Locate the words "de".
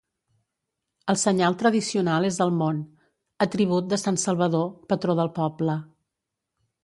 3.93-4.01